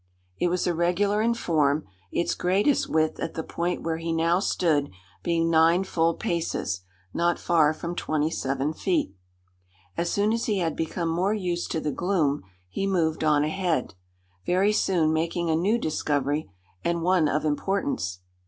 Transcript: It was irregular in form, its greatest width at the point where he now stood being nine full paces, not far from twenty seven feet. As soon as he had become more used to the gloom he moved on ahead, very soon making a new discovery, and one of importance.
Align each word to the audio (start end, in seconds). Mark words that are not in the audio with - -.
It 0.39 0.47
was 0.47 0.65
irregular 0.65 1.21
in 1.21 1.35
form, 1.35 1.85
its 2.11 2.33
greatest 2.33 2.89
width 2.89 3.19
at 3.19 3.35
the 3.35 3.43
point 3.43 3.83
where 3.83 3.97
he 3.97 4.11
now 4.11 4.39
stood 4.39 4.89
being 5.21 5.47
nine 5.51 5.83
full 5.83 6.15
paces, 6.15 6.81
not 7.13 7.37
far 7.37 7.71
from 7.71 7.93
twenty 7.93 8.31
seven 8.31 8.73
feet. 8.73 9.13
As 9.95 10.09
soon 10.11 10.33
as 10.33 10.45
he 10.45 10.57
had 10.57 10.75
become 10.75 11.07
more 11.09 11.35
used 11.35 11.69
to 11.73 11.79
the 11.79 11.91
gloom 11.91 12.41
he 12.67 12.87
moved 12.87 13.23
on 13.23 13.43
ahead, 13.43 13.93
very 14.43 14.73
soon 14.73 15.13
making 15.13 15.51
a 15.51 15.55
new 15.55 15.77
discovery, 15.77 16.49
and 16.83 17.03
one 17.03 17.27
of 17.29 17.45
importance. 17.45 18.21